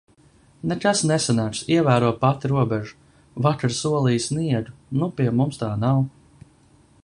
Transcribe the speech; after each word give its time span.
Nekas 0.69 1.01
nesanāks. 1.09 1.59
Ievēro 1.75 2.09
pati 2.23 2.51
robežu. 2.53 2.97
Vakar 3.47 3.77
solīja 3.83 4.25
sniegu, 4.29 4.75
nu 5.03 5.11
pie 5.21 5.31
mums 5.43 5.63
tā 5.65 5.71
nav. 5.87 6.05